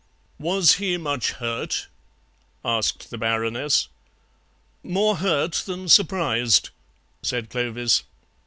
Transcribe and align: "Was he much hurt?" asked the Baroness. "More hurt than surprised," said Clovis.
"Was 0.39 0.77
he 0.77 0.97
much 0.97 1.33
hurt?" 1.33 1.85
asked 2.65 3.11
the 3.11 3.19
Baroness. 3.19 3.87
"More 4.81 5.17
hurt 5.17 5.53
than 5.67 5.89
surprised," 5.89 6.71
said 7.21 7.51
Clovis. 7.51 8.01